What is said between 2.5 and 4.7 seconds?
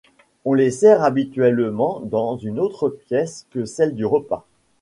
autre pièce que celle du repas.